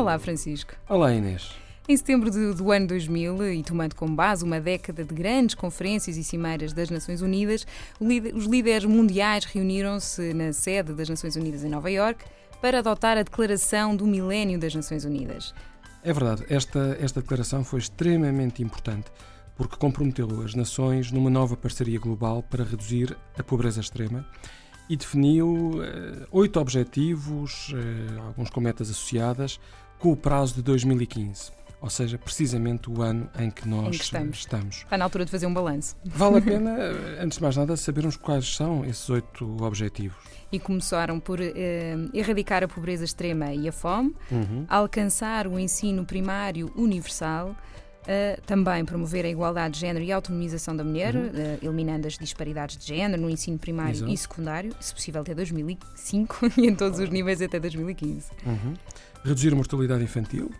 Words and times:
Olá, 0.00 0.18
Francisco. 0.18 0.72
Olá, 0.88 1.12
Inês. 1.12 1.50
Em 1.86 1.94
setembro 1.94 2.30
do, 2.30 2.54
do, 2.54 2.72
ano 2.72 2.86
2000, 2.86 3.52
e 3.52 3.62
tomando 3.62 3.94
como 3.94 4.16
base 4.16 4.42
uma 4.42 4.58
década 4.58 5.04
de 5.04 5.14
grandes 5.14 5.54
conferências 5.54 6.16
e 6.16 6.24
cimeiras 6.24 6.72
das 6.72 6.88
Nações 6.88 7.20
Unidas, 7.20 7.66
os 8.34 8.46
líderes 8.46 8.86
mundiais 8.86 9.44
reuniram-se 9.44 10.32
na 10.32 10.54
sede 10.54 10.94
das 10.94 11.06
Nações 11.06 11.36
Unidas 11.36 11.64
em 11.64 11.68
Nova 11.68 11.90
Iorque 11.90 12.24
para 12.62 12.78
adotar 12.78 13.18
a 13.18 13.22
Declaração 13.22 13.94
do 13.94 14.06
Milénio 14.06 14.58
das 14.58 14.74
Nações 14.74 15.04
Unidas. 15.04 15.54
É 16.02 16.14
verdade, 16.14 16.46
esta, 16.48 16.96
esta 16.98 17.20
declaração 17.20 17.62
foi 17.62 17.80
extremamente 17.80 18.62
importante 18.62 19.12
porque 19.54 19.76
comprometeu 19.76 20.26
as 20.42 20.54
nações 20.54 21.12
numa 21.12 21.28
nova 21.28 21.58
parceria 21.58 21.98
global 21.98 22.42
para 22.42 22.64
reduzir 22.64 23.14
a 23.38 23.42
pobreza 23.42 23.82
extrema 23.82 24.26
e 24.90 24.96
definiu 24.96 25.46
uh, 25.46 26.26
oito 26.32 26.58
objetivos, 26.58 27.68
uh, 27.68 28.22
alguns 28.26 28.50
com 28.50 28.60
metas 28.60 28.90
associadas, 28.90 29.60
com 30.00 30.10
o 30.10 30.16
prazo 30.16 30.54
de 30.54 30.62
2015 30.62 31.60
ou 31.80 31.88
seja, 31.88 32.18
precisamente 32.18 32.90
o 32.90 33.00
ano 33.00 33.28
em 33.38 33.50
que 33.50 33.66
nós 33.66 33.86
em 33.86 33.90
que 33.98 34.04
estamos. 34.04 34.38
estamos. 34.38 34.76
Está 34.76 34.98
na 34.98 35.04
altura 35.04 35.24
de 35.24 35.30
fazer 35.30 35.46
um 35.46 35.54
balanço. 35.54 35.96
Vale 36.04 36.36
a 36.36 36.42
pena, 36.42 36.76
antes 37.18 37.38
de 37.38 37.42
mais 37.42 37.56
nada, 37.56 37.74
sabermos 37.76 38.16
quais 38.16 38.54
são 38.54 38.84
esses 38.84 39.08
oito 39.08 39.62
objetivos. 39.62 40.18
E 40.52 40.58
começaram 40.58 41.18
por 41.18 41.40
eh, 41.40 41.96
erradicar 42.12 42.62
a 42.62 42.68
pobreza 42.68 43.04
extrema 43.04 43.54
e 43.54 43.68
a 43.68 43.72
fome, 43.72 44.14
uhum. 44.30 44.66
alcançar 44.68 45.46
o 45.46 45.58
ensino 45.58 46.04
primário 46.04 46.70
universal, 46.76 47.56
Uh, 48.00 48.40
também 48.46 48.82
promover 48.84 49.26
a 49.26 49.28
igualdade 49.28 49.74
de 49.74 49.80
género 49.80 50.02
e 50.02 50.10
a 50.10 50.16
autonomização 50.16 50.74
da 50.74 50.82
mulher, 50.82 51.14
uhum. 51.14 51.26
uh, 51.26 51.58
eliminando 51.62 52.06
as 52.06 52.16
disparidades 52.16 52.78
de 52.78 52.86
género 52.86 53.20
no 53.20 53.28
ensino 53.28 53.58
primário 53.58 53.94
Exato. 53.94 54.10
e 54.10 54.16
secundário, 54.16 54.74
se 54.80 54.94
possível 54.94 55.20
até 55.20 55.34
2005 55.34 56.52
e 56.56 56.66
em 56.66 56.74
todos 56.74 56.98
os 56.98 57.10
níveis 57.10 57.42
até 57.42 57.60
2015. 57.60 58.30
Uhum. 58.46 58.74
Reduzir 59.22 59.52
a 59.52 59.56
mortalidade 59.56 60.02
infantil, 60.02 60.50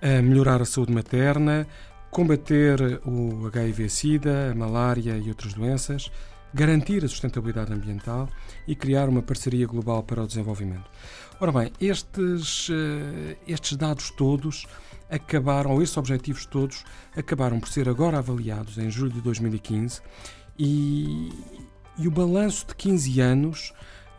a 0.00 0.22
melhorar 0.22 0.62
a 0.62 0.64
saúde 0.64 0.92
materna, 0.92 1.66
combater 2.10 3.00
o 3.04 3.46
HIV-Sida, 3.48 4.52
a 4.52 4.54
malária 4.54 5.18
e 5.18 5.28
outras 5.28 5.54
doenças, 5.54 6.10
garantir 6.54 7.04
a 7.04 7.08
sustentabilidade 7.08 7.72
ambiental 7.72 8.28
e 8.66 8.74
criar 8.74 9.08
uma 9.08 9.22
parceria 9.22 9.66
global 9.66 10.02
para 10.02 10.22
o 10.22 10.26
desenvolvimento. 10.26 10.88
Ora 11.38 11.52
bem, 11.52 11.72
estes, 11.78 12.68
eh, 12.70 13.36
estes 13.46 13.76
dados 13.76 14.10
todos 14.10 14.66
acabaram, 15.10 15.72
ou 15.72 15.82
estes 15.82 15.96
objetivos 15.96 16.46
todos, 16.46 16.84
acabaram 17.16 17.60
por 17.60 17.68
ser 17.68 17.88
agora 17.88 18.18
avaliados 18.18 18.78
em 18.78 18.90
julho 18.90 19.12
de 19.12 19.20
2015 19.20 20.00
e, 20.58 21.32
e 21.98 22.08
o 22.08 22.10
balanço 22.10 22.66
de 22.66 22.74
15 22.74 23.20
anos 23.20 23.72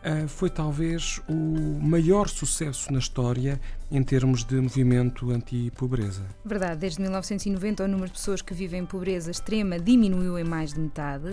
uh, 0.04 0.28
foi 0.28 0.50
talvez 0.50 1.20
o 1.28 1.78
maior 1.80 2.28
sucesso 2.28 2.92
na 2.92 2.98
história 2.98 3.60
em 3.90 4.02
termos 4.02 4.44
de 4.44 4.60
movimento 4.60 5.30
anti-pobreza. 5.30 6.22
Verdade, 6.44 6.80
desde 6.80 7.00
1990 7.00 7.84
o 7.84 7.88
número 7.88 8.06
de 8.06 8.12
pessoas 8.12 8.42
que 8.42 8.52
vivem 8.52 8.80
em 8.80 8.86
pobreza 8.86 9.30
extrema 9.30 9.78
diminuiu 9.78 10.38
em 10.38 10.44
mais 10.44 10.74
de 10.74 10.80
metade 10.80 11.28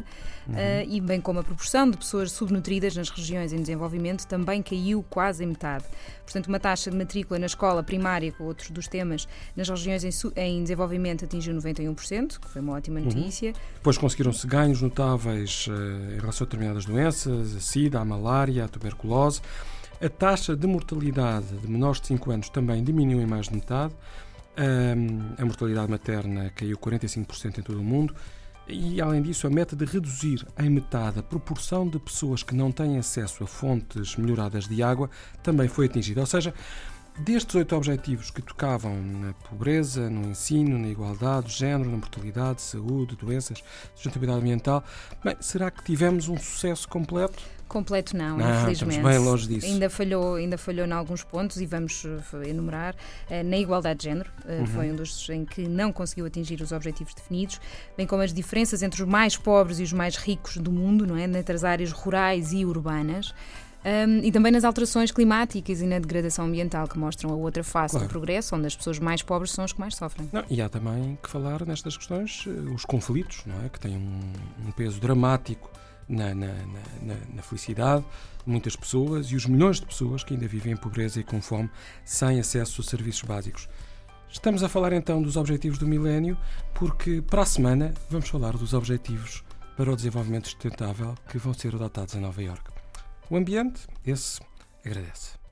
uhum. 0.47 0.53
uh, 0.53 0.87
e 0.87 1.01
bem 1.01 1.19
como 1.19 1.39
a 1.39 1.43
proporção 1.43 1.89
de 1.89 1.97
pessoas 1.97 2.31
subnutridas 2.31 2.95
nas 2.95 3.09
regiões 3.09 3.51
em 3.51 3.57
desenvolvimento 3.57 4.25
também 4.25 4.63
caiu 4.63 5.03
quase 5.09 5.43
em 5.43 5.47
metade. 5.47 5.83
Portanto, 6.23 6.47
uma 6.47 6.59
taxa 6.59 6.89
de 6.89 6.97
matrícula 6.97 7.37
na 7.37 7.45
escola 7.45 7.83
primária, 7.83 8.31
com 8.31 8.45
outros 8.45 8.69
dos 8.69 8.87
temas, 8.87 9.27
nas 9.55 9.69
regiões 9.69 10.03
em, 10.03 10.09
em 10.37 10.63
desenvolvimento 10.63 11.25
atingiu 11.25 11.53
91%, 11.53 12.39
que 12.39 12.49
foi 12.49 12.61
uma 12.61 12.73
ótima 12.73 12.99
uhum. 12.99 13.05
notícia. 13.05 13.49
Uhum. 13.49 13.55
Depois 13.75 13.97
conseguiram-se 13.97 14.47
ganhos 14.47 14.81
notáveis 14.81 15.67
uh, 15.67 16.15
em 16.15 16.19
relação 16.19 16.45
a 16.45 16.47
determinadas 16.47 16.85
doenças, 16.85 17.55
a 17.55 17.59
SIDA, 17.59 17.99
a 17.99 18.05
malária, 18.05 18.63
a 18.63 18.67
tuberculose. 18.67 19.41
A 20.01 20.09
taxa 20.09 20.55
de 20.55 20.67
mortalidade 20.67 21.57
de 21.57 21.67
menores 21.69 22.01
de 22.01 22.07
5 22.07 22.31
anos 22.31 22.49
também 22.49 22.83
diminuiu 22.83 23.21
em 23.21 23.25
mais 23.25 23.47
de 23.47 23.55
metade. 23.55 23.93
a 25.37 25.45
mortalidade 25.45 25.89
materna 25.89 26.51
caiu 26.55 26.77
45% 26.77 27.59
em 27.59 27.61
todo 27.61 27.79
o 27.79 27.83
mundo. 27.83 28.13
E, 28.67 28.99
além 28.99 29.21
disso, 29.21 29.45
a 29.45 29.49
meta 29.49 29.75
de 29.75 29.85
reduzir 29.85 30.45
em 30.57 30.69
metade 30.69 31.19
a 31.19 31.23
proporção 31.23 31.87
de 31.87 31.99
pessoas 31.99 32.41
que 32.41 32.55
não 32.55 32.71
têm 32.71 32.97
acesso 32.97 33.43
a 33.43 33.47
fontes 33.47 34.15
melhoradas 34.15 34.67
de 34.67 34.81
água 34.81 35.09
também 35.43 35.67
foi 35.67 35.85
atingida. 35.85 36.21
Ou 36.21 36.25
seja, 36.25 36.53
destes 37.17 37.55
oito 37.55 37.75
objetivos 37.75 38.29
que 38.29 38.41
tocavam 38.41 38.95
na 39.01 39.33
pobreza, 39.33 40.09
no 40.09 40.29
ensino, 40.29 40.77
na 40.77 40.87
igualdade, 40.87 41.51
género, 41.51 41.89
na 41.89 41.97
mortalidade, 41.97 42.61
saúde, 42.61 43.15
doenças, 43.15 43.63
sustentabilidade 43.93 44.39
ambiental, 44.39 44.83
bem, 45.23 45.35
será 45.39 45.71
que 45.71 45.83
tivemos 45.83 46.27
um 46.27 46.37
sucesso 46.37 46.87
completo? 46.87 47.55
Completo 47.67 48.15
não, 48.15 48.37
não 48.37 48.61
infelizmente. 48.61 49.01
bem 49.01 49.17
longe 49.17 49.47
disso. 49.47 49.65
Ainda 49.65 49.89
falhou, 49.89 50.35
ainda 50.35 50.57
falhou 50.57 50.85
em 50.85 50.91
alguns 50.91 51.23
pontos 51.23 51.59
e 51.59 51.65
vamos 51.65 52.05
eh, 52.05 52.49
enumerar. 52.49 52.95
Eh, 53.27 53.41
na 53.41 53.57
igualdade 53.57 53.99
de 53.99 54.05
género, 54.05 54.29
eh, 54.45 54.59
uhum. 54.59 54.67
foi 54.67 54.91
um 54.91 54.95
dos 54.95 55.27
em 55.29 55.43
que 55.43 55.67
não 55.67 55.91
conseguiu 55.91 56.27
atingir 56.27 56.61
os 56.61 56.71
objetivos 56.71 57.15
definidos, 57.15 57.59
bem 57.97 58.05
como 58.05 58.21
as 58.21 58.31
diferenças 58.31 58.83
entre 58.83 59.01
os 59.01 59.07
mais 59.07 59.35
pobres 59.35 59.79
e 59.79 59.83
os 59.83 59.91
mais 59.91 60.15
ricos 60.15 60.57
do 60.57 60.71
mundo, 60.71 61.07
não 61.07 61.17
é? 61.17 61.23
Entre 61.23 61.55
as 61.55 61.63
áreas 61.63 61.91
rurais 61.91 62.53
e 62.53 62.63
urbanas. 62.63 63.33
Um, 63.85 64.17
e 64.23 64.31
também 64.31 64.51
nas 64.51 64.63
alterações 64.63 65.11
climáticas 65.11 65.79
e 65.79 65.85
na 65.85 65.99
degradação 65.99 66.45
ambiental, 66.45 66.87
que 66.87 66.97
mostram 66.97 67.29
a 67.29 67.35
outra 67.35 67.63
face 67.63 67.91
claro. 67.91 68.07
do 68.07 68.09
progresso, 68.09 68.55
onde 68.55 68.65
as 68.65 68.75
pessoas 68.75 68.97
mais 68.97 69.21
pobres 69.21 69.51
são 69.51 69.63
as 69.63 69.71
que 69.71 69.79
mais 69.79 69.95
sofrem. 69.95 70.27
Não, 70.33 70.43
e 70.49 70.59
há 70.59 70.67
também 70.67 71.19
que 71.21 71.29
falar 71.29 71.63
nestas 71.67 71.95
questões 71.95 72.47
os 72.73 72.83
conflitos, 72.83 73.43
não 73.45 73.63
é? 73.63 73.69
que 73.69 73.79
têm 73.79 73.95
um, 73.95 74.67
um 74.67 74.71
peso 74.71 74.99
dramático 74.99 75.69
na, 76.09 76.33
na, 76.33 76.47
na, 76.47 77.15
na, 77.35 77.41
felicidade 77.43 78.03
de 78.43 78.51
muitas 78.51 78.75
pessoas 78.75 79.27
e 79.27 79.35
os 79.35 79.45
milhões 79.45 79.79
de 79.79 79.85
pessoas 79.85 80.23
que 80.23 80.33
ainda 80.33 80.47
vivem 80.47 80.73
em 80.73 80.77
pobreza 80.77 81.19
e 81.19 81.23
com 81.23 81.39
fome 81.39 81.69
sem 82.03 82.39
acesso 82.39 82.81
a 82.81 82.83
serviços 82.83 83.21
básicos. 83.21 83.69
Estamos 84.29 84.63
a 84.63 84.69
falar 84.69 84.93
então 84.93 85.21
dos 85.21 85.37
Objetivos 85.37 85.77
do 85.77 85.87
Milénio, 85.87 86.37
porque 86.73 87.21
para 87.21 87.43
a 87.43 87.45
semana 87.45 87.93
vamos 88.09 88.29
falar 88.29 88.57
dos 88.57 88.73
Objetivos 88.73 89.43
para 89.77 89.91
o 89.91 89.95
Desenvolvimento 89.95 90.47
Sustentável 90.47 91.15
que 91.29 91.37
vão 91.37 91.53
ser 91.53 91.75
adotados 91.75 92.15
em 92.15 92.19
Nova 92.19 92.41
Iorque. 92.41 92.74
O 93.29 93.35
ambiente, 93.35 93.87
esse, 94.05 94.39
agradece. 94.85 95.44